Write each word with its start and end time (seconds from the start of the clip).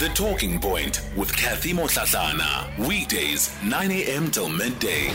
The 0.00 0.08
Talking 0.08 0.58
Point 0.58 1.02
with 1.14 1.30
Kathy 1.36 1.74
Motlatlana. 1.74 2.88
Weekdays, 2.88 3.54
9 3.62 3.90
a.m. 3.90 4.30
till 4.30 4.48
midday. 4.48 5.12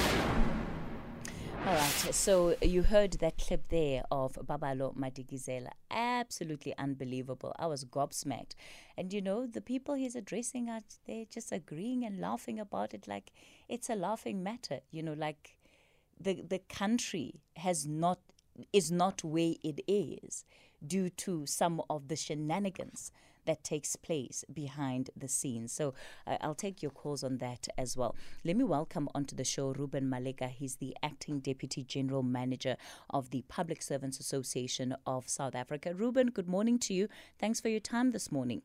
All 1.65 1.73
right, 1.73 2.13
so 2.13 2.55
you 2.61 2.83
heard 2.83 3.13
that 3.13 3.39
clip 3.39 3.67
there 3.69 4.03
of 4.11 4.33
Babalo 4.33 4.95
Madikizela. 4.95 5.69
Absolutely 5.89 6.77
unbelievable. 6.77 7.55
I 7.57 7.65
was 7.65 7.83
gobsmacked. 7.83 8.51
And 8.95 9.11
you 9.11 9.23
know, 9.23 9.47
the 9.47 9.59
people 9.59 9.95
he's 9.95 10.15
addressing 10.15 10.69
are 10.69 10.81
they're 11.07 11.25
just 11.25 11.51
agreeing 11.51 12.05
and 12.05 12.19
laughing 12.19 12.59
about 12.59 12.93
it 12.93 13.07
like 13.07 13.31
it's 13.67 13.89
a 13.89 13.95
laughing 13.95 14.43
matter. 14.43 14.81
You 14.91 15.01
know, 15.01 15.13
like 15.13 15.57
the 16.21 16.43
the 16.47 16.59
country 16.59 17.41
has 17.55 17.87
not 17.87 18.19
is 18.71 18.91
not 18.91 19.23
where 19.23 19.55
it 19.63 19.81
is 19.87 20.45
due 20.85 21.09
to 21.09 21.47
some 21.47 21.81
of 21.89 22.07
the 22.07 22.15
shenanigans 22.15 23.11
that 23.45 23.63
takes 23.63 23.95
place 23.95 24.43
behind 24.53 25.09
the 25.15 25.27
scenes. 25.27 25.71
So 25.71 25.93
uh, 26.27 26.37
I'll 26.41 26.55
take 26.55 26.81
your 26.81 26.91
calls 26.91 27.23
on 27.23 27.37
that 27.37 27.67
as 27.77 27.95
well. 27.97 28.15
Let 28.43 28.57
me 28.57 28.63
welcome 28.63 29.09
onto 29.15 29.35
the 29.35 29.43
show 29.43 29.71
Reuben 29.71 30.09
Maleka. 30.09 30.49
He's 30.49 30.77
the 30.77 30.95
acting 31.01 31.39
deputy 31.39 31.83
general 31.83 32.23
manager 32.23 32.77
of 33.09 33.29
the 33.29 33.43
Public 33.47 33.81
Servants 33.81 34.19
Association 34.19 34.95
of 35.05 35.29
South 35.29 35.55
Africa. 35.55 35.93
Reuben, 35.93 36.27
good 36.27 36.47
morning 36.47 36.79
to 36.79 36.93
you. 36.93 37.07
Thanks 37.39 37.59
for 37.59 37.69
your 37.69 37.79
time 37.79 38.11
this 38.11 38.31
morning. 38.31 38.61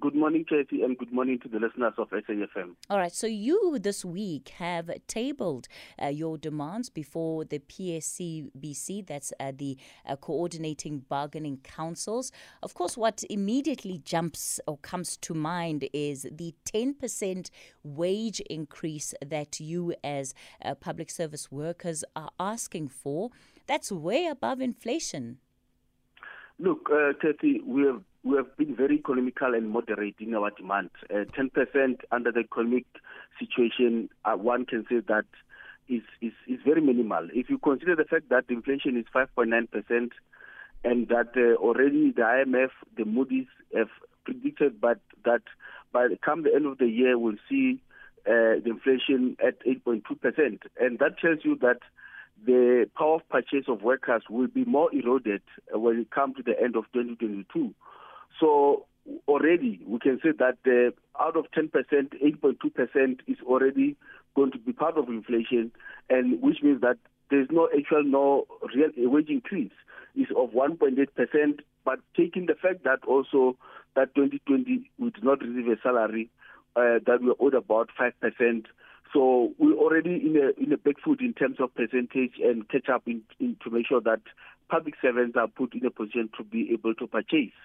Good 0.00 0.14
morning, 0.14 0.44
Katie, 0.46 0.82
and 0.82 0.98
good 0.98 1.10
morning 1.12 1.38
to 1.38 1.48
the 1.48 1.58
listeners 1.58 1.94
of 1.96 2.10
SAFM. 2.10 2.74
All 2.90 2.98
right, 2.98 3.12
so 3.12 3.26
you 3.26 3.78
this 3.80 4.04
week 4.04 4.50
have 4.58 4.90
tabled 5.06 5.66
uh, 6.00 6.08
your 6.08 6.36
demands 6.36 6.90
before 6.90 7.46
the 7.46 7.58
PSCBC, 7.58 9.06
that's 9.06 9.32
uh, 9.40 9.50
the 9.56 9.78
uh, 10.04 10.16
Coordinating 10.16 11.06
Bargaining 11.08 11.56
Councils. 11.64 12.30
Of 12.62 12.74
course, 12.74 12.98
what 12.98 13.24
immediately 13.30 14.02
jumps 14.04 14.60
or 14.66 14.76
comes 14.76 15.16
to 15.16 15.32
mind 15.32 15.88
is 15.94 16.26
the 16.30 16.54
10% 16.66 17.48
wage 17.82 18.40
increase 18.40 19.14
that 19.24 19.58
you, 19.58 19.94
as 20.04 20.34
uh, 20.62 20.74
public 20.74 21.10
service 21.10 21.50
workers, 21.50 22.04
are 22.14 22.30
asking 22.38 22.88
for. 22.88 23.30
That's 23.66 23.90
way 23.90 24.26
above 24.26 24.60
inflation. 24.60 25.38
Look, 26.58 26.90
uh, 26.92 27.12
Kathy, 27.22 27.62
we 27.64 27.84
have 27.84 28.02
we 28.24 28.36
have 28.36 28.56
been 28.56 28.74
very 28.74 28.96
economical 28.96 29.54
and 29.54 29.70
moderate 29.70 30.16
in 30.20 30.34
our 30.34 30.50
demand. 30.50 30.90
Uh, 31.10 31.24
10% 31.38 32.00
under 32.10 32.32
the 32.32 32.40
economic 32.40 32.84
situation, 33.38 34.08
uh, 34.24 34.32
one 34.34 34.66
can 34.66 34.84
say 34.88 35.00
that 35.08 35.24
is, 35.88 36.02
is, 36.20 36.32
is 36.46 36.58
very 36.64 36.80
minimal. 36.80 37.28
If 37.32 37.48
you 37.48 37.58
consider 37.58 37.96
the 37.96 38.04
fact 38.04 38.28
that 38.30 38.44
inflation 38.48 38.96
is 38.96 39.04
5.9% 39.14 40.10
and 40.84 41.08
that 41.08 41.32
uh, 41.36 41.60
already 41.62 42.10
the 42.10 42.22
IMF, 42.22 42.70
the 42.96 43.04
Moody's 43.04 43.46
have 43.74 43.88
predicted 44.24 44.80
but 44.80 45.00
that 45.24 45.42
by 45.92 46.06
the 46.08 46.18
come 46.22 46.42
the 46.42 46.54
end 46.54 46.66
of 46.66 46.78
the 46.78 46.86
year 46.86 47.18
we'll 47.18 47.36
see 47.48 47.80
uh, 48.26 48.60
the 48.62 48.66
inflation 48.66 49.36
at 49.44 49.58
8.2%. 49.64 50.02
And 50.78 50.98
that 50.98 51.18
tells 51.18 51.38
you 51.44 51.56
that 51.62 51.78
the 52.44 52.88
power 52.96 53.16
of 53.16 53.28
purchase 53.28 53.64
of 53.68 53.82
workers 53.82 54.22
will 54.28 54.48
be 54.48 54.64
more 54.64 54.94
eroded 54.94 55.42
when 55.72 56.00
it 56.00 56.10
comes 56.10 56.36
to 56.36 56.42
the 56.42 56.60
end 56.60 56.76
of 56.76 56.84
2022. 56.92 57.74
So 58.40 58.86
already 59.26 59.80
we 59.86 59.98
can 59.98 60.20
say 60.22 60.30
that 60.38 60.58
uh, 60.66 61.22
out 61.22 61.36
of 61.36 61.46
10%, 61.56 61.70
8.2% 61.72 63.18
is 63.26 63.36
already 63.44 63.96
going 64.36 64.52
to 64.52 64.58
be 64.58 64.72
part 64.72 64.96
of 64.96 65.08
inflation, 65.08 65.72
and 66.08 66.40
which 66.40 66.58
means 66.62 66.80
that 66.82 66.98
there's 67.30 67.48
no 67.50 67.68
actual, 67.76 68.04
no 68.04 68.46
real 68.74 68.90
wage 69.10 69.28
increase 69.28 69.72
is 70.16 70.28
of 70.36 70.50
1.8%. 70.50 71.60
But 71.84 72.00
taking 72.16 72.46
the 72.46 72.54
fact 72.54 72.84
that 72.84 73.04
also 73.06 73.56
that 73.96 74.14
2020 74.14 74.90
we 74.98 75.10
did 75.10 75.24
not 75.24 75.40
receive 75.40 75.68
a 75.68 75.80
salary, 75.82 76.30
uh, 76.76 77.00
that 77.06 77.20
we 77.22 77.32
owed 77.40 77.54
about 77.54 77.90
5%. 77.98 78.64
So 79.12 79.52
we're 79.58 79.74
already 79.74 80.16
in 80.16 80.36
a 80.36 80.62
in 80.62 80.72
a 80.72 80.76
back 80.76 80.96
foot 81.02 81.20
in 81.20 81.32
terms 81.32 81.56
of 81.60 81.74
percentage 81.74 82.34
and 82.44 82.68
catch 82.68 82.88
up 82.90 83.04
in, 83.06 83.22
in 83.40 83.56
to 83.64 83.70
make 83.70 83.86
sure 83.86 84.02
that 84.02 84.20
public 84.68 84.94
servants 85.00 85.36
are 85.36 85.48
put 85.48 85.74
in 85.74 85.86
a 85.86 85.90
position 85.90 86.28
to 86.36 86.44
be 86.44 86.70
able 86.72 86.94
to 86.94 87.06
purchase. 87.06 87.56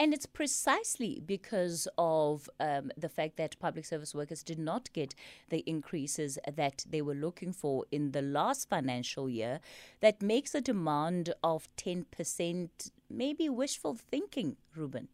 And 0.00 0.12
it's 0.12 0.26
precisely 0.26 1.22
because 1.24 1.88
of 1.96 2.48
um, 2.60 2.90
the 2.96 3.08
fact 3.08 3.36
that 3.36 3.58
public 3.58 3.84
service 3.84 4.14
workers 4.14 4.42
did 4.42 4.58
not 4.58 4.92
get 4.92 5.14
the 5.48 5.62
increases 5.66 6.38
that 6.52 6.84
they 6.88 7.02
were 7.02 7.14
looking 7.14 7.52
for 7.52 7.84
in 7.90 8.12
the 8.12 8.22
last 8.22 8.68
financial 8.68 9.28
year 9.28 9.60
that 10.00 10.22
makes 10.22 10.54
a 10.54 10.60
demand 10.60 11.32
of 11.42 11.68
10% 11.76 12.68
maybe 13.08 13.48
wishful 13.48 13.94
thinking, 13.94 14.56
Reuben. 14.74 15.08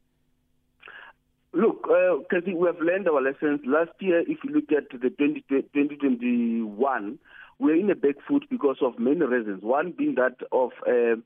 Look, 1.54 1.86
uh, 1.86 2.16
we 2.46 2.66
have 2.66 2.80
learned 2.80 3.08
our 3.08 3.20
lessons. 3.20 3.60
Last 3.66 3.90
year, 4.00 4.20
if 4.20 4.38
you 4.42 4.54
look 4.54 4.72
at 4.72 4.88
the 4.98 5.10
20, 5.10 5.44
2021, 5.50 7.18
we're 7.58 7.76
in 7.76 7.90
a 7.90 7.94
back 7.94 8.14
foot 8.26 8.44
because 8.48 8.78
of 8.80 8.98
many 8.98 9.20
reasons. 9.20 9.62
One 9.62 9.92
being 9.92 10.14
that 10.14 10.36
of 10.50 10.70
uh, 10.86 11.20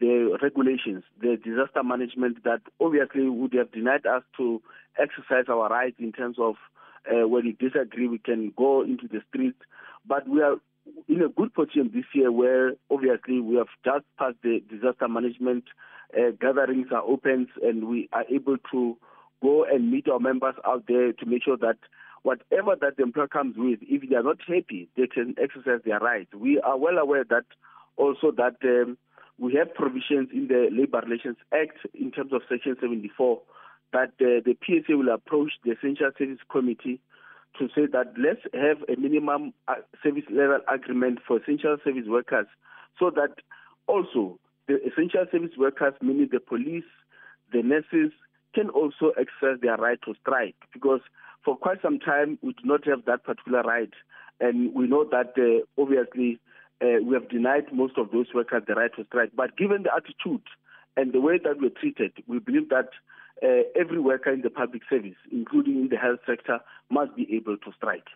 the 0.00 0.38
regulations, 0.42 1.04
the 1.20 1.36
disaster 1.36 1.82
management 1.84 2.42
that 2.44 2.60
obviously 2.80 3.28
would 3.28 3.52
have 3.54 3.70
denied 3.72 4.06
us 4.06 4.22
to 4.38 4.62
exercise 4.98 5.44
our 5.48 5.68
rights 5.68 5.96
in 5.98 6.12
terms 6.12 6.36
of 6.38 6.56
uh, 7.10 7.26
when 7.26 7.44
we 7.44 7.52
disagree, 7.52 8.08
we 8.08 8.18
can 8.18 8.52
go 8.56 8.82
into 8.82 9.08
the 9.08 9.20
streets. 9.28 9.58
But 10.06 10.28
we 10.28 10.42
are 10.42 10.56
in 11.08 11.22
a 11.22 11.28
good 11.28 11.54
position 11.54 11.90
this 11.94 12.04
year 12.14 12.32
where 12.32 12.72
obviously 12.90 13.40
we 13.40 13.56
have 13.56 13.68
just 13.84 14.04
passed 14.18 14.36
the 14.42 14.62
disaster 14.68 15.08
management 15.08 15.64
uh, 16.16 16.30
gatherings 16.40 16.88
are 16.90 17.02
open 17.02 17.46
and 17.62 17.88
we 17.88 18.08
are 18.12 18.24
able 18.30 18.56
to 18.72 18.96
go 19.42 19.64
and 19.64 19.90
meet 19.90 20.08
our 20.08 20.18
members 20.18 20.54
out 20.66 20.84
there 20.88 21.12
to 21.12 21.26
make 21.26 21.44
sure 21.44 21.56
that 21.56 21.76
whatever 22.22 22.76
that 22.80 22.96
the 22.96 23.02
employer 23.02 23.28
comes 23.28 23.54
with, 23.56 23.78
if 23.82 24.08
they 24.08 24.16
are 24.16 24.22
not 24.22 24.38
happy, 24.46 24.88
they 24.96 25.06
can 25.06 25.34
exercise 25.42 25.80
their 25.84 25.98
rights. 25.98 26.34
We 26.34 26.60
are 26.60 26.76
well 26.76 26.98
aware 26.98 27.24
that 27.24 27.44
also 27.96 28.32
that 28.36 28.56
um, 28.64 28.98
we 29.40 29.54
have 29.54 29.74
provisions 29.74 30.28
in 30.32 30.48
the 30.48 30.68
Labour 30.70 31.00
Relations 31.00 31.36
Act 31.52 31.78
in 31.94 32.10
terms 32.12 32.32
of 32.32 32.42
Section 32.48 32.76
74 32.78 33.40
that 33.92 34.12
uh, 34.20 34.44
the 34.44 34.54
PSA 34.62 34.96
will 34.96 35.12
approach 35.12 35.52
the 35.64 35.72
Essential 35.72 36.10
Service 36.16 36.38
Committee 36.50 37.00
to 37.58 37.68
say 37.74 37.86
that 37.90 38.12
let's 38.18 38.42
have 38.52 38.84
a 38.88 39.00
minimum 39.00 39.52
uh, 39.66 39.76
service 40.04 40.28
level 40.30 40.60
agreement 40.72 41.18
for 41.26 41.38
essential 41.38 41.78
service 41.82 42.04
workers 42.06 42.46
so 42.98 43.10
that 43.10 43.34
also 43.88 44.38
the 44.68 44.76
essential 44.86 45.24
service 45.32 45.56
workers, 45.58 45.94
meaning 46.00 46.28
the 46.30 46.38
police, 46.38 46.84
the 47.50 47.62
nurses, 47.62 48.12
can 48.54 48.68
also 48.68 49.10
exercise 49.18 49.58
their 49.62 49.76
right 49.76 49.98
to 50.04 50.14
strike 50.20 50.56
because 50.72 51.00
for 51.44 51.56
quite 51.56 51.80
some 51.82 51.98
time 51.98 52.38
we 52.42 52.52
do 52.52 52.62
not 52.64 52.86
have 52.86 53.04
that 53.06 53.24
particular 53.24 53.62
right. 53.62 53.90
And 54.38 54.74
we 54.74 54.86
know 54.86 55.04
that 55.10 55.32
uh, 55.36 55.64
obviously 55.80 56.40
uh, 56.82 57.02
we 57.04 57.14
have 57.14 57.28
denied 57.28 57.72
most 57.72 57.98
of 57.98 58.10
those 58.10 58.26
workers 58.34 58.62
the 58.66 58.74
right 58.74 58.90
to 58.96 59.04
strike. 59.04 59.30
But 59.34 59.56
given 59.56 59.82
the 59.84 59.90
attitude 59.94 60.42
and 60.96 61.12
the 61.12 61.20
way 61.20 61.38
that 61.42 61.60
we're 61.60 61.70
treated, 61.70 62.12
we 62.26 62.38
believe 62.38 62.68
that 62.70 62.88
uh, 63.42 63.62
every 63.78 64.00
worker 64.00 64.30
in 64.30 64.42
the 64.42 64.50
public 64.50 64.82
service, 64.88 65.16
including 65.30 65.76
in 65.76 65.88
the 65.88 65.96
health 65.96 66.20
sector, 66.26 66.60
must 66.90 67.14
be 67.16 67.26
able 67.34 67.56
to 67.56 67.72
strike. 67.76 68.06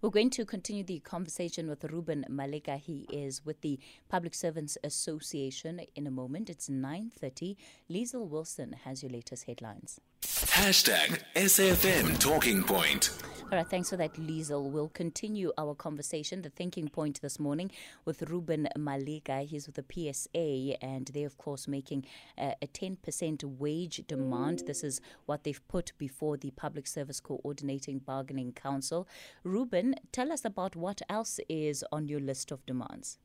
We're 0.00 0.10
going 0.10 0.30
to 0.30 0.44
continue 0.44 0.84
the 0.84 1.00
conversation 1.00 1.68
with 1.68 1.84
Reuben 1.84 2.24
Maleka. 2.30 2.78
He 2.78 3.06
is 3.10 3.44
with 3.44 3.60
the 3.60 3.80
Public 4.08 4.34
Servants 4.34 4.78
Association 4.84 5.80
in 5.96 6.06
a 6.06 6.10
moment. 6.10 6.50
It's 6.50 6.68
9.30. 6.68 7.56
Liesl 7.90 8.28
Wilson 8.28 8.76
has 8.84 9.02
your 9.02 9.10
latest 9.10 9.46
headlines. 9.46 10.00
Hashtag 10.22 11.20
SAFM 11.34 12.18
Talking 12.18 12.62
Point. 12.62 13.10
All 13.52 13.58
right, 13.58 13.68
thanks 13.68 13.90
for 13.90 13.96
that, 13.98 14.14
Liesel. 14.14 14.70
We'll 14.70 14.88
continue 14.88 15.52
our 15.58 15.74
conversation, 15.74 16.42
the 16.42 16.48
thinking 16.48 16.88
point 16.88 17.20
this 17.20 17.38
morning, 17.38 17.70
with 18.04 18.22
Reuben 18.22 18.68
Maleka. 18.76 19.46
He's 19.46 19.66
with 19.66 19.76
the 19.76 19.84
PSA, 20.12 20.82
and 20.82 21.06
they're, 21.12 21.26
of 21.26 21.36
course, 21.36 21.68
making 21.68 22.06
uh, 22.38 22.52
a 22.62 22.66
10% 22.66 23.44
wage 23.58 24.02
demand. 24.08 24.64
This 24.66 24.82
is 24.82 25.00
what 25.26 25.44
they've 25.44 25.60
put 25.68 25.92
before 25.98 26.38
the 26.38 26.52
Public 26.52 26.86
Service 26.86 27.20
Coordinating 27.20 27.98
Bargaining 27.98 28.52
Council. 28.52 29.06
Reuben, 29.44 29.96
tell 30.10 30.32
us 30.32 30.44
about 30.44 30.74
what 30.74 31.02
else 31.10 31.38
is 31.48 31.84
on 31.92 32.08
your 32.08 32.20
list 32.20 32.50
of 32.50 32.64
demands. 32.64 33.18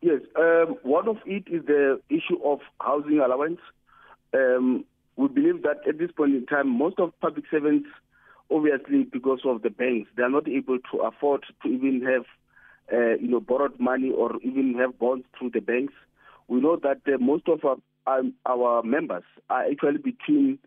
Yes, 0.00 0.20
um, 0.38 0.76
one 0.84 1.08
of 1.08 1.16
it 1.26 1.44
is 1.48 1.66
the 1.66 2.00
issue 2.08 2.42
of 2.44 2.60
housing 2.80 3.18
allowance. 3.18 3.60
Um, 4.32 4.84
we 5.16 5.28
believe 5.28 5.62
that 5.64 5.86
at 5.88 5.98
this 5.98 6.12
point 6.12 6.34
in 6.34 6.46
time, 6.46 6.68
most 6.68 6.98
of 6.98 7.12
public 7.20 7.44
servants, 7.50 7.88
obviously 8.52 9.04
because 9.04 9.40
of 9.44 9.62
the 9.62 9.70
banks, 9.70 10.10
they 10.16 10.22
are 10.22 10.30
not 10.30 10.48
able 10.48 10.78
to 10.92 10.98
afford 10.98 11.44
to 11.62 11.68
even 11.68 12.02
have, 12.02 12.24
uh, 12.92 13.16
you 13.20 13.28
know, 13.28 13.40
borrowed 13.40 13.78
money 13.78 14.10
or 14.10 14.36
even 14.42 14.74
have 14.78 14.98
bonds 14.98 15.26
through 15.38 15.50
the 15.50 15.60
banks. 15.60 15.94
We 16.48 16.60
know 16.60 16.76
that 16.82 17.00
uh, 17.06 17.18
most 17.18 17.48
of 17.48 17.60
our, 17.64 17.76
um, 18.06 18.34
our 18.46 18.82
members 18.82 19.24
are 19.48 19.64
actually 19.64 19.98
between 19.98 20.58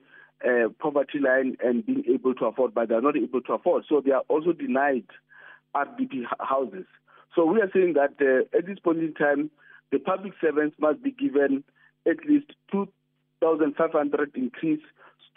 uh, 0.44 0.70
poverty 0.80 1.20
line 1.20 1.58
and 1.64 1.86
being 1.86 2.04
able 2.14 2.34
to 2.36 2.46
afford, 2.46 2.74
but 2.74 2.90
they 2.90 2.96
are 2.96 3.02
not 3.02 3.18
able 3.18 3.42
to 3.42 3.54
afford. 3.54 3.84
So 3.88 4.02
they 4.04 4.12
are 4.12 4.24
also 4.28 4.54
denied 4.54 5.06
RDP 5.76 6.24
houses. 6.40 6.86
So 7.36 7.46
we 7.46 7.62
are 7.62 7.70
saying 7.74 7.94
that 7.96 8.16
uh, 8.22 8.58
at 8.58 8.66
this 8.66 8.80
point 8.80 9.00
in 9.00 9.14
time, 9.14 9.52
the 9.92 10.00
public 10.00 10.34
servants 10.42 10.76
must 10.80 11.04
be 11.04 11.12
given 11.12 11.64
at 12.08 12.18
least 12.28 12.52
2,500 12.72 14.32
increase 14.36 14.82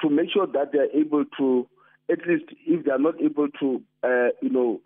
to 0.01 0.11
make 0.11 0.31
sure 0.33 0.47
that 0.47 0.73
they 0.73 0.79
are 0.79 0.91
able 0.95 1.25
to, 1.39 1.67
at 2.11 2.27
least 2.27 2.45
if 2.67 2.85
they 2.85 2.91
are 2.91 2.99
not 2.99 3.21
able 3.21 3.49
to, 3.61 3.83
uh, 4.03 4.29
you 4.41 4.51
know, 4.51 4.81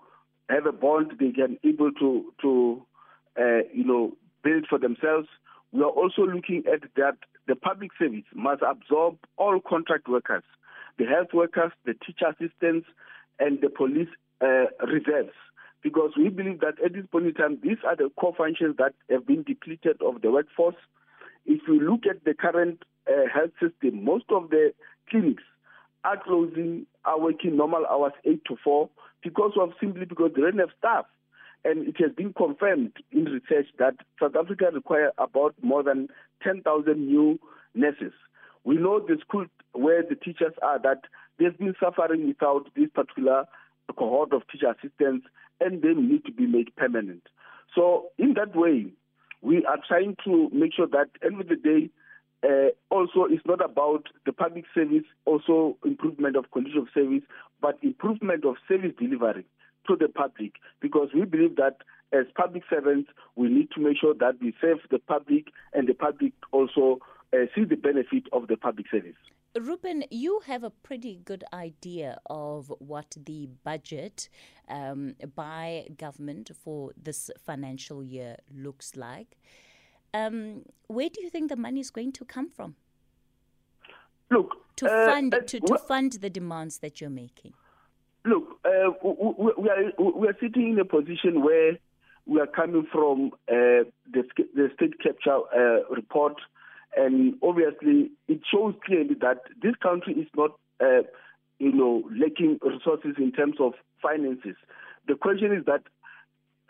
have 0.49 0.67
a 0.67 0.73
bond, 0.73 1.13
they 1.19 1.33
can 1.33 1.59
able 1.65 1.93
to 1.93 2.33
to 2.43 2.83
uh, 3.39 3.63
you 3.73 3.85
know 3.85 4.13
build 4.43 4.67
for 4.69 4.79
themselves. 4.79 5.29
We 5.73 5.83
are 5.83 5.87
also 5.87 6.23
looking 6.23 6.65
at 6.71 6.83
that 6.97 7.17
the 7.47 7.57
public 7.57 7.91
service 7.99 8.25
must 8.35 8.63
absorb 8.63 9.17
all 9.37 9.61
contract 9.61 10.09
workers, 10.09 10.45
the 10.99 11.07
health 11.07 11.29
workers, 11.33 11.73
the 11.85 11.95
teacher 11.95 12.27
assistants, 12.29 12.87
and 13.39 13.61
the 13.61 13.71
police 13.71 14.09
uh, 14.41 14.67
reserves. 14.87 15.35
Because 15.83 16.13
we 16.17 16.29
believe 16.29 16.61
that 16.61 16.75
at 16.85 16.93
this 16.93 17.05
point 17.11 17.27
in 17.27 17.35
time, 17.35 17.59
these 17.61 17.79
are 17.85 17.97
the 17.97 18.11
core 18.17 18.35
functions 18.37 18.77
that 18.79 18.95
have 19.11 19.27
been 19.27 19.43
depleted 19.43 20.01
of 20.01 20.23
the 20.23 20.31
workforce. 20.31 20.77
If 21.45 21.63
you 21.67 21.81
look 21.81 22.03
at 22.09 22.25
the 22.25 22.35
current 22.35 22.85
uh, 23.09 23.27
health 23.33 23.51
system, 23.61 24.05
most 24.05 24.27
of 24.31 24.51
the 24.51 24.73
clinics 25.11 25.43
are 26.05 26.23
closing, 26.23 26.87
are 27.05 27.21
working 27.21 27.57
normal 27.57 27.87
hours, 27.87 28.13
8 28.25 28.45
to 28.47 28.57
4, 28.63 28.89
because 29.23 29.53
of 29.61 29.71
simply 29.81 30.05
because 30.05 30.33
they 30.35 30.43
don't 30.43 30.59
have 30.59 30.71
staff. 30.79 31.07
And 31.65 31.87
it 31.87 31.97
has 32.01 32.13
been 32.13 32.33
confirmed 32.33 32.93
in 33.13 33.25
research 33.25 33.67
that 33.79 33.95
South 34.21 34.35
Africa 34.37 34.67
requires 34.73 35.13
about 35.19 35.55
more 35.63 35.83
than 35.83 36.09
10,000 36.43 36.97
new 36.97 37.39
nurses. 37.75 38.13
We 38.65 38.77
know 38.77 39.01
the 39.01 39.17
school 39.21 39.47
where 39.73 40.03
the 40.03 40.17
teachers 40.17 40.55
are 40.63 40.81
that 40.81 41.03
they've 41.39 41.57
been 41.57 41.75
suffering 41.81 42.27
without 42.27 42.69
this 42.77 42.89
particular 42.95 43.45
cohort 43.99 44.33
of 44.33 44.43
teacher 44.49 44.71
assistants 44.71 45.27
and 45.61 45.83
they 45.83 45.95
need 45.95 46.25
to 46.25 46.33
be 46.33 46.47
made 46.47 46.75
permanent. 46.77 47.23
So 47.75 48.07
in 48.19 48.35
that 48.35 48.57
way, 48.57 48.87
we 49.41 49.65
are 49.65 49.79
trying 49.87 50.17
to 50.25 50.49
make 50.53 50.75
sure 50.75 50.87
that 50.87 51.11
end 51.25 51.41
of 51.41 51.49
the 51.49 51.57
day, 51.57 51.91
uh, 52.43 52.69
also 52.91 53.25
it's 53.29 53.47
not 53.47 53.65
about 53.65 54.07
the 54.27 54.33
public 54.33 54.65
service, 54.75 55.05
also 55.25 55.77
improvement 55.85 56.37
of 56.37 56.51
condition 56.51 56.79
of 56.79 56.89
service, 56.95 57.23
but 57.61 57.79
improvement 57.83 58.45
of 58.45 58.57
service 58.69 58.93
delivery 58.99 59.47
to 59.87 59.97
the 59.97 60.09
public 60.09 60.53
because 60.81 61.09
we 61.15 61.25
believe 61.25 61.57
that 61.57 61.79
as 62.13 62.27
public 62.37 62.63
servants, 62.69 63.11
we 63.37 63.49
need 63.49 63.71
to 63.75 63.81
make 63.81 63.97
sure 63.99 64.15
that 64.15 64.35
we 64.41 64.55
serve 64.61 64.79
the 64.91 64.99
public 64.99 65.47
and 65.73 65.89
the 65.89 65.95
public 65.95 66.33
also 66.53 66.99
uh, 67.33 67.47
see 67.55 67.65
the 67.65 67.77
benefit 67.77 68.25
of 68.33 68.49
the 68.49 68.57
public 68.57 68.87
service. 68.91 69.17
Reuben, 69.59 70.05
you 70.11 70.41
have 70.47 70.65
a 70.65 70.71
pretty 70.71 71.21
good 71.25 71.45
idea 71.53 72.19
of 72.27 72.73
what 72.79 73.15
the 73.27 73.49
budget 73.65 74.29
um, 74.69 75.15
by 75.35 75.87
government 75.99 76.51
for 76.55 76.93
this 77.03 77.31
financial 77.45 78.03
year 78.03 78.37
looks 78.55 78.97
like. 78.97 79.37
Um, 80.15 80.63
where 80.89 81.09
do 81.09 81.23
you 81.23 81.31
think 81.31 81.49
the 81.49 81.57
money 81.57 81.81
is 81.81 81.91
going 81.91 82.13
to 82.13 82.25
come 82.25 82.51
from? 82.51 82.77
Look, 84.31 84.57
to 84.77 84.87
uh, 84.87 85.07
fund 85.07 85.35
uh, 85.35 85.41
to, 85.41 85.61
to 85.61 85.79
fund 85.79 86.13
the 86.21 86.31
demands 86.31 86.79
that 86.79 87.01
you're 87.01 87.11
making. 87.11 87.53
Look, 88.25 88.59
uh, 88.65 88.91
we, 89.03 89.69
are, 89.69 89.93
we 89.99 90.29
are 90.29 90.37
sitting 90.41 90.73
in 90.73 90.79
a 90.79 90.85
position 90.85 91.43
where 91.43 91.79
we 92.27 92.41
are 92.41 92.47
coming 92.47 92.87
from 92.91 93.33
uh, 93.49 93.85
the, 94.13 94.23
the 94.55 94.71
state 94.75 95.01
capture 95.03 95.39
uh, 95.55 95.89
report, 95.91 96.37
and 96.97 97.35
obviously 97.43 98.13
it 98.29 98.41
shows 98.51 98.75
clearly 98.85 99.17
that 99.21 99.39
this 99.61 99.75
country 99.83 100.15
is 100.15 100.29
not, 100.37 100.53
uh, 100.81 101.03
you 101.59 101.73
know, 101.73 102.05
lacking 102.17 102.59
resources 102.63 103.17
in 103.19 103.33
terms 103.33 103.57
of 103.59 103.73
finances. 104.01 104.57
The 105.09 105.17
question 105.17 105.53
is 105.53 105.65
that 105.67 105.83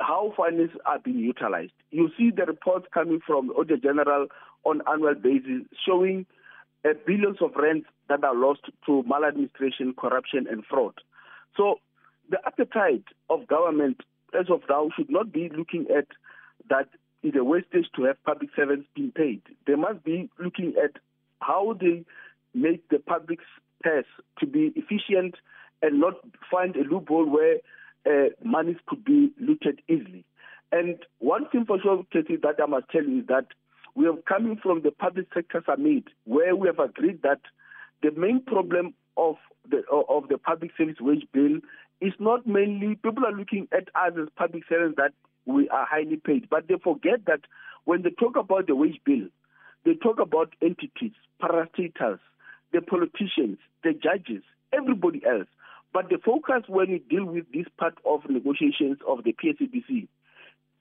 how 0.02 0.32
finances 0.36 0.76
are 0.84 0.98
being 0.98 1.18
utilized. 1.18 1.72
You 1.90 2.10
see 2.18 2.30
the 2.34 2.44
reports 2.44 2.86
coming 2.92 3.20
from 3.26 3.48
the 3.48 3.54
Auditor 3.54 3.76
General 3.76 4.26
on 4.64 4.82
annual 4.90 5.14
basis 5.14 5.66
showing 5.86 6.26
uh, 6.84 6.90
billions 7.06 7.38
of 7.40 7.52
rands 7.56 7.86
that 8.08 8.24
are 8.24 8.34
lost 8.34 8.62
to 8.86 9.02
maladministration, 9.06 9.94
corruption, 9.96 10.46
and 10.50 10.64
fraud. 10.64 10.94
So 11.56 11.76
the 12.30 12.38
appetite 12.46 13.04
of 13.30 13.46
government 13.46 14.00
as 14.38 14.46
of 14.50 14.62
now 14.68 14.88
should 14.96 15.10
not 15.10 15.32
be 15.32 15.50
looking 15.56 15.86
at 15.96 16.06
that 16.68 16.88
is 17.22 17.34
a 17.36 17.44
wastage 17.44 17.86
to 17.96 18.04
have 18.04 18.22
public 18.24 18.50
servants 18.56 18.88
being 18.94 19.12
paid. 19.12 19.42
They 19.66 19.74
must 19.74 20.02
be 20.04 20.30
looking 20.38 20.74
at 20.82 21.00
how 21.40 21.76
they 21.78 22.04
make 22.54 22.88
the 22.88 22.98
public's 22.98 23.44
purse 23.82 24.06
to 24.40 24.46
be 24.46 24.72
efficient 24.74 25.36
and 25.82 26.00
not 26.00 26.14
find 26.50 26.76
a 26.76 26.82
loophole 26.82 27.28
where 27.28 27.58
uh, 28.06 28.30
monies 28.42 28.76
could 28.86 29.04
be 29.04 29.32
looted 29.40 29.80
easily. 29.88 30.24
And 30.70 30.96
one 31.18 31.48
thing 31.50 31.64
for 31.66 31.78
sure, 31.80 32.04
Katie, 32.12 32.36
that 32.42 32.56
I 32.62 32.66
must 32.66 32.88
tell 32.90 33.04
you 33.04 33.20
is 33.20 33.26
that 33.26 33.46
we 33.94 34.06
are 34.06 34.16
coming 34.26 34.58
from 34.62 34.82
the 34.82 34.90
public 34.90 35.26
sector 35.34 35.62
summit 35.66 36.04
where 36.24 36.56
we 36.56 36.68
have 36.68 36.78
agreed 36.78 37.22
that 37.22 37.40
the 38.02 38.10
main 38.10 38.42
problem 38.42 38.94
of 39.16 39.36
the 39.70 39.82
of 39.90 40.28
the 40.28 40.38
public 40.38 40.70
service 40.76 40.96
wage 41.00 41.26
bill 41.32 41.58
is 42.00 42.12
not 42.18 42.46
mainly 42.46 42.96
people 42.96 43.24
are 43.24 43.32
looking 43.32 43.68
at 43.72 43.88
us 43.94 44.12
as 44.20 44.28
public 44.36 44.64
servants 44.68 44.96
that 44.96 45.12
we 45.44 45.68
are 45.68 45.86
highly 45.88 46.16
paid, 46.16 46.48
but 46.50 46.68
they 46.68 46.74
forget 46.82 47.24
that 47.26 47.40
when 47.84 48.02
they 48.02 48.10
talk 48.10 48.36
about 48.36 48.66
the 48.66 48.74
wage 48.74 49.00
bill, 49.04 49.28
they 49.84 49.94
talk 49.94 50.18
about 50.20 50.54
entities, 50.62 51.12
parastatals, 51.40 52.20
the 52.72 52.80
politicians, 52.80 53.58
the 53.82 53.92
judges, 53.92 54.42
everybody 54.72 55.22
else. 55.26 55.48
But 55.92 56.08
the 56.08 56.18
focus 56.24 56.62
when 56.68 56.90
you 56.90 56.98
deal 56.98 57.24
with 57.24 57.44
this 57.52 57.66
part 57.78 57.98
of 58.06 58.28
negotiations 58.28 58.98
of 59.06 59.24
the 59.24 59.32
PSCBC, 59.32 60.08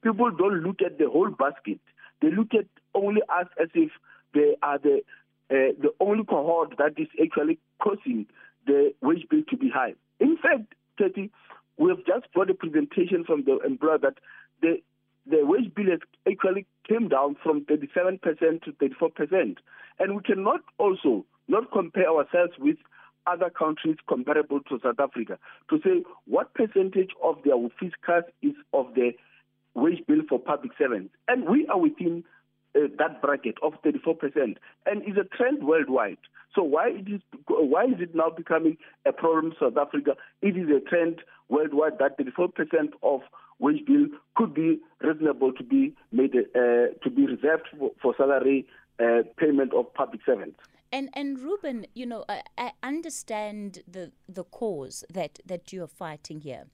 people 0.02 0.32
don't 0.32 0.64
look 0.64 0.82
at 0.86 0.98
the 0.98 1.10
whole 1.10 1.30
basket. 1.30 1.80
They 2.22 2.32
look 2.32 2.54
at 2.54 2.66
only 2.94 3.22
us 3.24 3.48
as 3.62 3.70
if 3.74 3.92
they 4.34 4.56
are 4.62 4.78
the 4.78 5.02
uh, 5.50 5.76
the 5.82 5.92
only 6.00 6.24
cohort 6.24 6.76
that 6.78 6.94
is 6.98 7.10
actually 7.22 7.60
causing 7.82 8.26
the 8.66 8.94
wage 9.02 9.28
bill 9.30 9.42
to 9.50 9.58
be 9.58 9.70
high. 9.70 9.96
In 10.22 10.38
fact, 10.38 10.76
Teddy, 10.98 11.30
we 11.78 11.90
have 11.90 12.06
just 12.06 12.34
got 12.34 12.50
a 12.50 12.54
presentation 12.54 13.26
from 13.26 13.44
the 13.44 13.60
employer 13.66 13.98
that 13.98 14.16
the 14.62 14.82
the 15.26 15.40
wage 15.44 15.74
bill 15.76 15.90
has 15.92 16.00
actually 16.30 16.66
came 16.88 17.08
down 17.10 17.36
from 17.44 17.66
37% 17.66 18.22
to 18.64 18.72
34%. 18.72 19.58
And 20.00 20.16
we 20.16 20.24
cannot 20.24 20.62
also 20.78 21.26
not 21.48 21.72
compare 21.72 22.10
ourselves 22.10 22.54
with 22.58 22.78
other 23.28 23.50
countries 23.50 23.98
comparable 24.08 24.60
to 24.62 24.80
South 24.84 25.00
Africa 25.00 25.38
to 25.70 25.80
say 25.84 26.04
what 26.26 26.54
percentage 26.54 27.12
of 27.24 27.38
their 27.44 27.56
fiscal 27.80 28.22
is 28.42 28.54
of 28.74 28.94
the 28.96 29.12
wage 29.74 30.06
bill 30.08 30.22
for 30.28 30.40
public 30.40 30.72
servants. 30.78 31.14
And 31.28 31.48
we 31.48 31.68
are 31.68 31.80
within 31.80 32.24
uh, 32.76 32.88
that 32.98 33.22
bracket 33.22 33.56
of 33.62 33.74
34% 33.84 34.56
and 34.86 35.02
is 35.04 35.18
a 35.18 35.36
trend 35.36 35.64
worldwide. 35.64 36.18
So 36.56 36.64
why 36.64 36.90
it 36.90 37.08
is 37.10 37.22
why 37.48 37.86
is 37.86 38.00
it 38.00 38.14
now 38.14 38.30
becoming 38.30 38.78
a 39.06 39.14
problem 39.14 39.54
South 39.60 39.78
Africa? 39.78 40.16
It 40.42 40.58
is 40.58 40.68
a 40.70 40.82
trend 40.82 41.22
worldwide 41.50 42.00
that 42.00 42.18
34% 42.18 42.50
of 43.04 43.22
wage 43.60 43.86
bill 43.86 44.08
could 44.36 44.54
be 44.54 44.80
reasonable 45.02 45.54
to 45.54 45.64
be 45.64 45.94
made 46.12 46.36
uh, 46.36 46.94
to 47.04 47.10
be 47.10 47.26
reserved 47.26 47.68
for, 47.78 47.92
for 48.02 48.14
salary 48.18 48.66
uh, 49.00 49.24
payment 49.38 49.74
of 49.74 49.94
public 49.94 50.22
servants. 50.26 50.58
And 50.92 51.10
and 51.14 51.40
Reuben, 51.40 51.86
you 51.94 52.06
know, 52.06 52.26
I, 52.28 52.44
I 52.58 52.72
understand 52.84 53.84
the 53.88 54.12
the 54.28 54.44
cause 54.44 55.04
that 55.12 55.40
that 55.46 55.72
you 55.72 55.84
are 55.84 55.88
fighting 55.88 56.42
here 56.42 56.66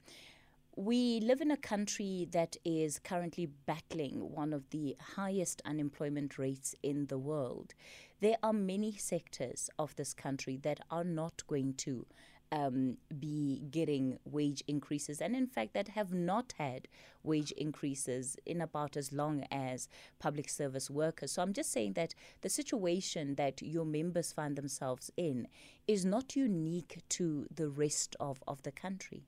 we 0.78 1.18
live 1.18 1.40
in 1.40 1.50
a 1.50 1.56
country 1.56 2.28
that 2.30 2.56
is 2.64 3.00
currently 3.00 3.46
battling 3.66 4.30
one 4.32 4.52
of 4.52 4.70
the 4.70 4.96
highest 5.16 5.60
unemployment 5.64 6.38
rates 6.38 6.72
in 6.84 7.06
the 7.06 7.18
world. 7.18 7.74
There 8.20 8.36
are 8.44 8.52
many 8.52 8.92
sectors 8.92 9.70
of 9.76 9.96
this 9.96 10.14
country 10.14 10.56
that 10.62 10.78
are 10.88 11.02
not 11.02 11.42
going 11.48 11.74
to 11.78 12.06
um, 12.52 12.96
be 13.18 13.62
getting 13.70 14.18
wage 14.24 14.62
increases, 14.66 15.20
and 15.20 15.34
in 15.36 15.46
fact, 15.46 15.74
that 15.74 15.88
have 15.88 16.12
not 16.12 16.54
had 16.58 16.88
wage 17.22 17.52
increases 17.52 18.36
in 18.46 18.60
about 18.60 18.96
as 18.96 19.12
long 19.12 19.44
as 19.50 19.88
public 20.18 20.48
service 20.48 20.90
workers. 20.90 21.32
So 21.32 21.42
I'm 21.42 21.52
just 21.52 21.72
saying 21.72 21.94
that 21.94 22.14
the 22.40 22.48
situation 22.48 23.34
that 23.36 23.60
your 23.62 23.84
members 23.84 24.32
find 24.32 24.56
themselves 24.56 25.10
in 25.16 25.48
is 25.86 26.04
not 26.04 26.36
unique 26.36 27.02
to 27.10 27.46
the 27.54 27.68
rest 27.68 28.16
of, 28.20 28.42
of 28.46 28.62
the 28.62 28.72
country. 28.72 29.24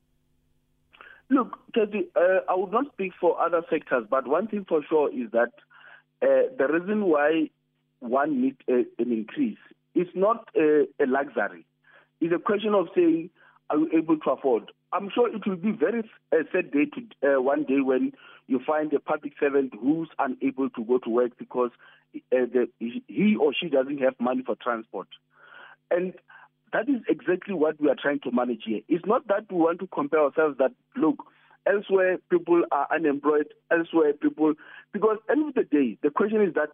Look, 1.29 1.59
Teddy, 1.75 2.09
uh, 2.17 2.41
I 2.49 2.55
would 2.57 2.73
not 2.73 2.93
speak 2.93 3.13
for 3.21 3.41
other 3.41 3.63
sectors, 3.71 4.05
but 4.11 4.27
one 4.27 4.49
thing 4.49 4.65
for 4.69 4.83
sure 4.89 5.09
is 5.15 5.31
that 5.31 5.53
uh, 6.23 6.51
the 6.59 6.67
reason 6.69 7.05
why 7.05 7.51
one 8.01 8.43
needs 8.43 8.59
a, 8.69 8.85
an 8.99 9.13
increase 9.13 9.59
is 9.95 10.09
not 10.15 10.49
a, 10.57 10.87
a 11.01 11.07
luxury. 11.07 11.65
It's 12.21 12.35
a 12.35 12.39
question 12.39 12.75
of 12.75 12.89
saying, 12.95 13.31
are 13.71 13.79
you 13.79 13.89
able 13.97 14.19
to 14.19 14.31
afford? 14.31 14.73
I'm 14.93 15.11
sure 15.15 15.35
it 15.35 15.47
will 15.47 15.57
be 15.57 15.73
very 15.73 16.01
uh, 16.33 16.37
sad 16.53 16.73
day 16.73 16.87
to 16.87 17.37
uh, 17.37 17.41
one 17.41 17.65
day 17.65 17.81
when 17.81 18.13
you 18.47 18.61
find 18.67 18.93
a 18.93 18.99
public 18.99 19.35
servant 19.39 19.73
who's 19.81 20.09
unable 20.19 20.69
to 20.71 20.85
go 20.85 20.99
to 20.99 21.11
work 21.11 21.33
because 21.39 21.71
uh, 22.15 22.19
the, 22.31 22.69
he 22.79 23.37
or 23.41 23.55
she 23.55 23.69
doesn't 23.69 23.99
have 23.99 24.15
money 24.19 24.43
for 24.45 24.57
transport. 24.57 25.09
And 25.91 26.15
that 26.73 26.89
is 26.89 27.01
exactly 27.09 27.55
what 27.55 27.81
we 27.81 27.89
are 27.89 27.97
trying 28.01 28.21
to 28.21 28.33
manage 28.33 28.63
here. 28.67 28.81
It's 28.89 29.07
not 29.07 29.27
that 29.29 29.51
we 29.51 29.59
want 29.59 29.81
to 29.81 29.87
compare 29.87 30.21
ourselves 30.21 30.59
that, 30.59 30.73
look, 30.97 31.25
elsewhere 31.67 32.19
people 32.29 32.65
are 32.73 32.89
unemployed, 32.93 33.47
elsewhere 33.71 34.13
people, 34.13 34.55
because 34.93 35.19
end 35.31 35.49
of 35.49 35.55
the 35.55 35.65
day, 35.65 35.99
the 36.03 36.11
question 36.11 36.43
is 36.43 36.55
that 36.55 36.71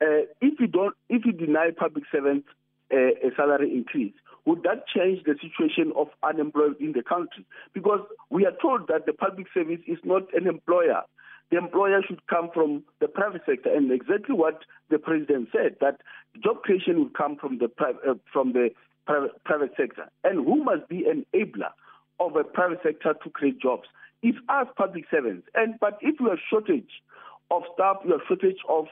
uh, 0.00 0.26
if 0.40 0.60
you 0.60 0.68
don't, 0.68 0.94
if 1.08 1.24
you 1.24 1.32
deny 1.32 1.70
public 1.76 2.04
servants 2.12 2.46
uh, 2.92 2.96
a 2.96 3.34
salary 3.36 3.74
increase, 3.74 4.12
would 4.48 4.62
that 4.62 4.88
change 4.88 5.22
the 5.24 5.34
situation 5.42 5.92
of 5.94 6.08
unemployed 6.22 6.76
in 6.80 6.92
the 6.92 7.02
country? 7.02 7.44
Because 7.74 8.00
we 8.30 8.46
are 8.46 8.56
told 8.62 8.88
that 8.88 9.04
the 9.04 9.12
public 9.12 9.46
service 9.52 9.80
is 9.86 9.98
not 10.04 10.22
an 10.32 10.46
employer. 10.46 11.02
The 11.50 11.58
employer 11.58 12.00
should 12.08 12.26
come 12.28 12.48
from 12.54 12.82
the 12.98 13.08
private 13.08 13.42
sector, 13.44 13.68
and 13.74 13.92
exactly 13.92 14.34
what 14.34 14.60
the 14.88 14.98
president 14.98 15.50
said 15.52 15.76
that 15.82 16.00
job 16.42 16.62
creation 16.62 16.98
will 16.98 17.10
come 17.10 17.36
from 17.36 17.58
the 17.58 17.68
uh, 17.78 18.14
from 18.32 18.54
the 18.54 18.70
private, 19.06 19.44
private 19.44 19.72
sector. 19.76 20.08
And 20.24 20.46
who 20.46 20.64
must 20.64 20.88
be 20.88 21.04
an 21.04 21.26
enabler 21.34 21.72
of 22.18 22.36
a 22.36 22.44
private 22.44 22.80
sector 22.82 23.14
to 23.22 23.30
create 23.30 23.60
jobs? 23.60 23.84
It's 24.22 24.38
us 24.48 24.66
public 24.78 25.04
servants. 25.10 25.46
And 25.54 25.74
but 25.78 25.98
if 26.00 26.18
you 26.20 26.30
have 26.30 26.38
shortage 26.48 27.02
of 27.50 27.64
staff, 27.74 27.96
you 28.02 28.12
have 28.12 28.22
shortage 28.26 28.64
of 28.66 28.86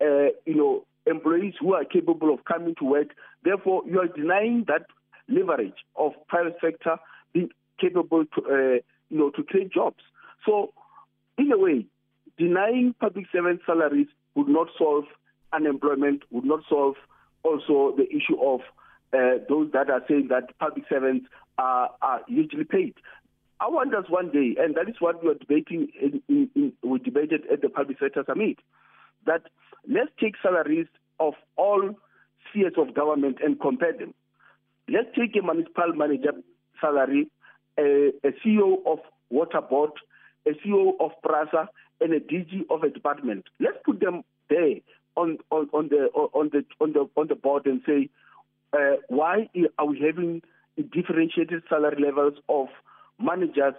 uh, 0.00 0.32
you 0.46 0.56
know 0.56 0.84
employees 1.06 1.54
who 1.60 1.74
are 1.74 1.84
capable 1.84 2.32
of 2.32 2.44
coming 2.44 2.74
to 2.78 2.84
work. 2.84 3.08
Therefore, 3.44 3.82
you 3.86 4.00
are 4.00 4.08
denying 4.08 4.64
that 4.68 4.86
leverage 5.28 5.84
of 5.96 6.12
private 6.28 6.56
sector 6.60 6.96
being 7.32 7.50
capable 7.80 8.24
to, 8.24 8.42
uh, 8.42 8.80
you 9.10 9.18
know, 9.18 9.30
to 9.30 9.42
create 9.42 9.72
jobs. 9.72 10.02
So, 10.46 10.72
in 11.38 11.50
a 11.52 11.58
way, 11.58 11.86
denying 12.38 12.94
public 13.00 13.26
servant 13.32 13.60
salaries 13.66 14.08
would 14.34 14.48
not 14.48 14.68
solve 14.78 15.04
unemployment, 15.52 16.22
would 16.30 16.44
not 16.44 16.60
solve 16.68 16.94
also 17.42 17.94
the 17.96 18.08
issue 18.08 18.40
of 18.40 18.60
uh, 19.12 19.42
those 19.48 19.70
that 19.72 19.90
are 19.90 20.02
saying 20.08 20.28
that 20.30 20.58
public 20.58 20.84
servants 20.88 21.26
are, 21.58 21.90
are 22.00 22.20
usually 22.28 22.64
paid. 22.64 22.94
I 23.60 23.68
want 23.68 23.94
us 23.94 24.06
one 24.08 24.30
day, 24.30 24.56
and 24.58 24.74
that 24.74 24.88
is 24.88 24.96
what 24.98 25.22
we 25.22 25.30
are 25.30 25.34
debating. 25.34 25.88
In, 26.00 26.22
in, 26.28 26.50
in, 26.54 26.72
we 26.82 26.98
debated 26.98 27.42
at 27.52 27.62
the 27.62 27.68
public 27.68 27.98
sector 28.00 28.24
summit, 28.26 28.58
that 29.26 29.42
let's 29.88 30.10
take 30.20 30.34
salaries 30.42 30.86
of 31.20 31.34
all 31.56 31.90
spheres 32.48 32.74
of 32.76 32.94
government 32.94 33.38
and 33.42 33.60
compare 33.60 33.92
them. 33.96 34.14
Let's 34.88 35.08
take 35.16 35.36
a 35.36 35.42
municipal 35.44 35.92
manager 35.94 36.32
salary, 36.80 37.28
a, 37.78 38.10
a 38.24 38.32
CEO 38.44 38.78
of 38.86 38.98
Water 39.30 39.60
Board, 39.60 39.92
a 40.46 40.50
CEO 40.50 40.92
of 41.00 41.12
PRASA, 41.22 41.68
and 42.00 42.12
a 42.12 42.20
DG 42.20 42.62
of 42.70 42.82
a 42.82 42.90
department. 42.90 43.44
Let's 43.60 43.78
put 43.84 44.00
them 44.00 44.22
there 44.50 44.76
on, 45.16 45.38
on, 45.50 45.68
on 45.72 45.88
the 45.88 46.08
on 46.14 46.50
the 46.52 46.64
on 46.80 46.92
the 46.92 47.08
on 47.16 47.28
the 47.28 47.34
board 47.34 47.66
and 47.66 47.80
say, 47.86 48.08
uh, 48.72 48.96
why 49.08 49.48
are 49.78 49.86
we 49.86 50.00
having 50.00 50.42
differentiated 50.92 51.62
salary 51.68 52.02
levels 52.02 52.34
of 52.48 52.68
managers 53.18 53.74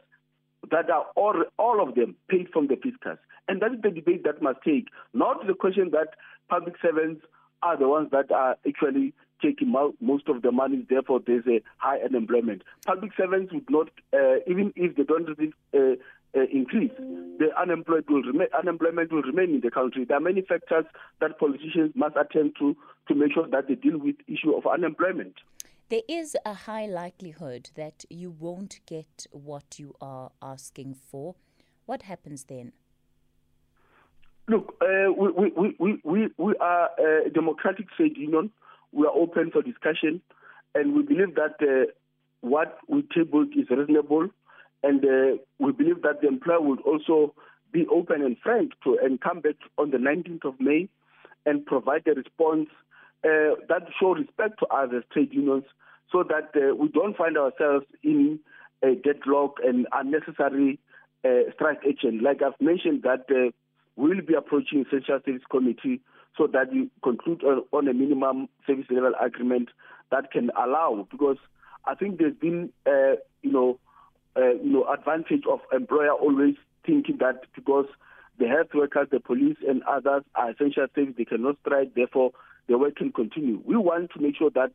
that 0.71 0.89
are 0.89 1.05
all, 1.15 1.43
all 1.57 1.87
of 1.87 1.95
them 1.95 2.15
paid 2.29 2.47
from 2.51 2.67
the 2.67 2.75
fiscus? 2.75 3.17
And 3.47 3.61
that 3.61 3.73
is 3.73 3.81
the 3.81 3.89
debate 3.89 4.23
that 4.23 4.41
must 4.41 4.59
take, 4.63 4.87
not 5.13 5.45
the 5.45 5.53
question 5.53 5.89
that 5.91 6.09
public 6.49 6.75
servants 6.81 7.25
are 7.61 7.77
the 7.77 7.89
ones 7.89 8.09
that 8.11 8.31
are 8.31 8.55
actually 8.67 9.13
taking 9.43 9.71
most 10.01 10.27
of 10.29 10.41
the 10.41 10.51
money, 10.51 10.85
therefore 10.89 11.19
there's 11.25 11.45
a 11.47 11.61
high 11.77 11.99
unemployment. 11.99 12.63
Public 12.85 13.11
servants 13.15 13.53
would 13.53 13.69
not, 13.69 13.89
uh, 14.13 14.37
even 14.47 14.73
if 14.75 14.95
they 14.95 15.03
don't 15.03 15.27
receive 15.27 15.53
uh, 15.73 15.95
uh, 16.35 16.45
increase, 16.51 16.91
the 16.97 17.49
unemployed 17.59 18.05
will 18.09 18.23
remain, 18.23 18.47
unemployment 18.57 19.11
will 19.11 19.21
remain 19.21 19.53
in 19.53 19.61
the 19.61 19.69
country. 19.69 20.05
There 20.05 20.17
are 20.17 20.21
many 20.21 20.41
factors 20.41 20.85
that 21.21 21.37
politicians 21.37 21.91
must 21.93 22.15
attend 22.15 22.55
to 22.59 22.75
to 23.07 23.15
make 23.15 23.33
sure 23.33 23.47
that 23.47 23.67
they 23.67 23.75
deal 23.75 23.97
with 23.97 24.15
issue 24.27 24.53
of 24.53 24.65
unemployment. 24.65 25.35
There 25.89 26.01
is 26.07 26.35
a 26.45 26.53
high 26.53 26.87
likelihood 26.87 27.69
that 27.75 28.05
you 28.09 28.31
won't 28.31 28.79
get 28.87 29.27
what 29.31 29.77
you 29.77 29.93
are 30.01 30.31
asking 30.41 30.95
for. 30.95 31.35
What 31.85 32.03
happens 32.03 32.45
then? 32.45 32.71
Look, 34.47 34.75
uh, 34.81 35.11
we, 35.11 35.51
we, 35.55 35.75
we, 35.79 36.01
we, 36.03 36.29
we 36.37 36.55
are 36.59 36.89
a 36.97 37.29
democratic 37.29 37.89
trade 37.95 38.17
union. 38.17 38.51
We 38.93 39.07
are 39.07 39.15
open 39.15 39.49
for 39.51 39.63
discussion, 39.63 40.21
and 40.75 40.93
we 40.95 41.01
believe 41.01 41.35
that 41.35 41.55
uh, 41.61 41.91
what 42.41 42.77
we 42.87 43.03
tabled 43.13 43.49
is 43.57 43.69
reasonable, 43.69 44.29
and 44.83 45.03
uh, 45.03 45.41
we 45.59 45.71
believe 45.71 46.03
that 46.03 46.21
the 46.21 46.27
employer 46.27 46.61
would 46.61 46.81
also 46.81 47.33
be 47.71 47.87
open 47.87 48.21
and 48.21 48.37
frank 48.43 48.73
to 48.83 48.99
and 49.01 49.19
come 49.19 49.41
back 49.41 49.55
on 49.79 49.89
the 49.89 49.97
19th 49.97 50.45
of 50.45 50.59
May 50.59 50.89
and 51.45 51.65
provide 51.65 52.07
a 52.07 52.11
response 52.11 52.67
uh, 53.23 53.57
that 53.67 53.87
show 53.99 54.13
respect 54.13 54.59
to 54.59 54.67
as 54.75 54.89
trade 55.11 55.33
unions, 55.33 55.63
so 56.11 56.23
that 56.23 56.51
uh, 56.55 56.75
we 56.75 56.87
don't 56.89 57.17
find 57.17 57.35
ourselves 57.37 57.85
in 58.03 58.39
a 58.83 58.93
deadlock 58.95 59.57
and 59.63 59.87
unnecessary 59.91 60.79
uh, 61.25 61.49
strike 61.55 61.79
action. 61.89 62.21
Like 62.21 62.41
I've 62.43 62.59
mentioned 62.59 63.03
that 63.03 63.25
we 63.95 64.09
will 64.09 64.21
be 64.21 64.35
approaching 64.35 64.85
Essential 64.85 65.19
Service 65.25 65.41
Committee 65.49 66.01
so 66.37 66.47
that 66.47 66.73
you 66.73 66.89
conclude 67.03 67.43
on, 67.43 67.63
on 67.71 67.87
a 67.87 67.93
minimum 67.93 68.47
service 68.65 68.85
level 68.89 69.13
agreement 69.23 69.69
that 70.11 70.31
can 70.31 70.49
allow, 70.57 71.07
because 71.11 71.37
I 71.85 71.95
think 71.95 72.17
there's 72.17 72.35
been, 72.35 72.71
uh, 72.85 73.15
you 73.41 73.51
know, 73.51 73.79
uh, 74.35 74.53
you 74.53 74.71
know, 74.71 74.85
advantage 74.91 75.43
of 75.49 75.59
employer 75.71 76.11
always 76.11 76.55
thinking 76.85 77.17
that 77.19 77.41
because 77.55 77.85
the 78.39 78.47
health 78.47 78.73
workers, 78.73 79.07
the 79.11 79.19
police, 79.19 79.57
and 79.67 79.83
others 79.83 80.23
are 80.35 80.51
essential 80.51 80.87
service, 80.95 81.13
they 81.17 81.25
cannot 81.25 81.57
strike, 81.61 81.93
therefore 81.93 82.31
the 82.67 82.77
work 82.77 82.95
can 82.95 83.11
continue. 83.11 83.61
We 83.65 83.75
want 83.77 84.11
to 84.15 84.21
make 84.21 84.37
sure 84.37 84.49
that 84.51 84.71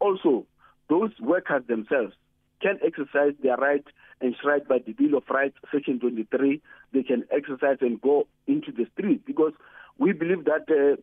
also 0.00 0.44
those 0.90 1.10
workers 1.20 1.62
themselves 1.68 2.12
can 2.60 2.78
exercise 2.84 3.34
their 3.42 3.56
right 3.56 3.84
enshrined 4.20 4.66
by 4.68 4.78
the 4.84 4.92
Bill 4.92 5.16
of 5.16 5.24
Rights, 5.30 5.56
Section 5.72 6.00
23. 6.00 6.60
They 6.92 7.02
can 7.02 7.24
exercise 7.30 7.78
and 7.80 8.00
go 8.00 8.26
into 8.46 8.72
the 8.72 8.86
street 8.94 9.24
because 9.24 9.52
we 9.98 10.12
believe 10.12 10.44
that 10.44 10.64
uh, 10.70 11.00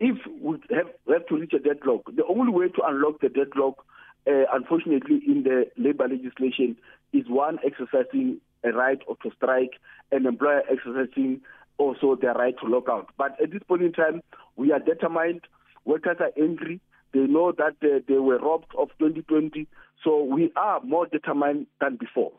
if 0.00 0.16
we 0.40 0.58
have, 0.70 0.88
have 1.08 1.26
to 1.26 1.36
reach 1.36 1.52
a 1.52 1.58
deadlock, 1.58 2.02
the 2.14 2.24
only 2.24 2.52
way 2.52 2.68
to 2.68 2.82
unlock 2.86 3.20
the 3.20 3.28
deadlock, 3.28 3.84
uh, 4.26 4.44
unfortunately, 4.52 5.20
in 5.26 5.42
the 5.42 5.66
labor 5.76 6.08
legislation, 6.08 6.76
is 7.12 7.24
one 7.28 7.58
exercising 7.64 8.40
a 8.64 8.72
right 8.72 9.00
of 9.08 9.18
to 9.20 9.30
strike, 9.36 9.72
an 10.10 10.26
employer 10.26 10.62
exercising 10.70 11.40
also 11.78 12.16
their 12.20 12.34
right 12.34 12.54
to 12.62 12.68
lock 12.68 12.84
out. 12.88 13.08
But 13.18 13.40
at 13.42 13.50
this 13.50 13.62
point 13.66 13.82
in 13.82 13.92
time, 13.92 14.22
we 14.56 14.72
are 14.72 14.78
determined. 14.78 15.42
Workers 15.84 16.16
are 16.20 16.30
angry. 16.40 16.80
They 17.12 17.20
know 17.20 17.52
that 17.52 17.76
uh, 17.82 18.00
they 18.08 18.14
were 18.14 18.38
robbed 18.38 18.72
of 18.78 18.88
2020. 18.98 19.68
So 20.02 20.22
we 20.22 20.52
are 20.56 20.80
more 20.82 21.06
determined 21.06 21.66
than 21.80 21.96
before. 21.96 22.32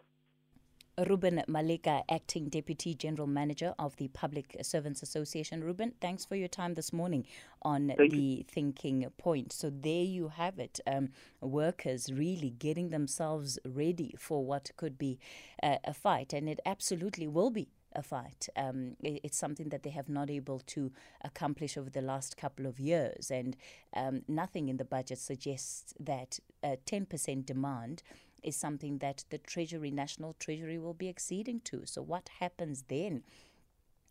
Reuben 0.97 1.43
Maleka, 1.49 2.03
Acting 2.09 2.47
Deputy 2.47 2.93
General 2.93 3.27
Manager 3.27 3.73
of 3.77 3.95
the 3.97 4.07
Public 4.09 4.55
Servants 4.61 5.03
Association. 5.03 5.63
Reuben, 5.63 5.93
thanks 5.99 6.23
for 6.23 6.35
your 6.35 6.47
time 6.47 6.73
this 6.73 6.93
morning 6.93 7.25
on 7.61 7.93
Thank 7.97 8.11
the 8.11 8.17
you. 8.17 8.43
thinking 8.47 9.05
point. 9.17 9.51
So 9.51 9.69
there 9.69 10.03
you 10.03 10.29
have 10.29 10.57
it. 10.57 10.79
Um, 10.87 11.09
workers 11.41 12.11
really 12.13 12.51
getting 12.51 12.89
themselves 12.89 13.59
ready 13.65 14.15
for 14.17 14.45
what 14.45 14.71
could 14.77 14.97
be 14.97 15.19
uh, 15.61 15.77
a 15.83 15.93
fight, 15.93 16.31
and 16.31 16.47
it 16.47 16.61
absolutely 16.65 17.27
will 17.27 17.49
be 17.49 17.67
a 17.93 18.01
fight. 18.01 18.47
Um, 18.55 18.95
it's 19.03 19.37
something 19.37 19.69
that 19.69 19.83
they 19.83 19.89
have 19.89 20.09
not 20.09 20.29
able 20.29 20.59
to 20.67 20.91
accomplish 21.23 21.77
over 21.77 21.89
the 21.89 22.01
last 22.01 22.37
couple 22.37 22.65
of 22.65 22.79
years, 22.79 23.31
and 23.31 23.55
um, 23.95 24.21
nothing 24.27 24.69
in 24.69 24.77
the 24.77 24.85
budget 24.85 25.19
suggests 25.19 25.93
that 25.99 26.39
uh, 26.63 26.75
10% 26.85 27.45
demand 27.45 28.03
is 28.45 28.55
something 28.55 28.99
that 28.99 29.25
the 29.29 29.37
Treasury, 29.37 29.91
National 29.91 30.35
Treasury, 30.39 30.77
will 30.77 30.93
be 30.93 31.09
acceding 31.09 31.59
to. 31.61 31.85
So, 31.85 32.01
what 32.01 32.29
happens 32.39 32.85
then? 32.87 33.23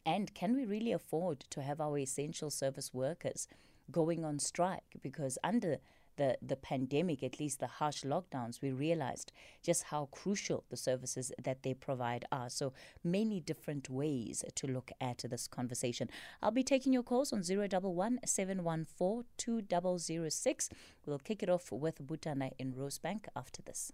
And 0.05 0.35
can 0.35 0.55
we 0.55 0.67
really 0.67 0.93
afford 0.93 1.41
to 1.51 1.63
have 1.63 1.81
our 1.81 1.97
essential 1.97 2.51
service 2.51 2.93
workers 2.93 3.49
going 3.91 4.25
on 4.25 4.39
strike? 4.39 4.97
Because 5.01 5.39
under 5.43 5.79
the, 6.17 6.37
the 6.43 6.57
pandemic, 6.57 7.23
at 7.23 7.41
least 7.41 7.61
the 7.61 7.67
harsh 7.67 8.03
lockdowns, 8.03 8.61
we 8.61 8.71
realized 8.71 9.33
just 9.63 9.85
how 9.85 10.09
crucial 10.13 10.65
the 10.69 10.77
services 10.77 11.33
that 11.43 11.63
they 11.63 11.75
provide 11.75 12.25
are. 12.31 12.51
So 12.51 12.73
many 13.03 13.41
different 13.41 13.91
ways 13.91 14.45
to 14.55 14.67
look 14.67 14.91
at 15.01 15.25
this 15.29 15.49
conversation. 15.49 16.11
I'll 16.43 16.51
be 16.51 16.63
taking 16.63 16.93
your 16.93 17.03
calls 17.03 17.33
on 17.33 17.43
011 17.43 18.21
714 18.25 19.25
2006. 19.37 20.71
We'll 21.07 21.19
kick 21.19 21.43
it 21.43 21.49
off 21.49 21.73
with 21.73 22.07
Butana 22.07 22.53
in 22.59 22.73
Rosebank 22.73 23.27
after 23.35 23.63
this. 23.63 23.93